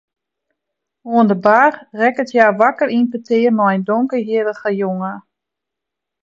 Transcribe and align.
Oan 1.13 1.27
de 1.31 1.35
bar 1.45 1.73
rekket 1.99 2.29
hja 2.33 2.47
wakker 2.59 2.89
yn 2.97 3.07
petear 3.11 3.53
mei 3.57 3.75
in 3.77 3.85
donkerhierrige 3.89 4.69
jonge. 4.81 5.13